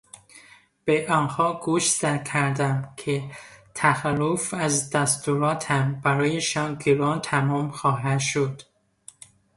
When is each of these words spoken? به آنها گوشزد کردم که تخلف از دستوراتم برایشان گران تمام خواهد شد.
به 0.85 1.05
آنها 1.09 1.53
گوشزد 1.59 2.23
کردم 2.23 2.93
که 2.97 3.31
تخلف 3.75 4.53
از 4.53 4.89
دستوراتم 4.89 5.95
برایشان 5.95 6.75
گران 6.75 7.21
تمام 7.21 7.71
خواهد 7.71 8.19
شد. 8.19 8.61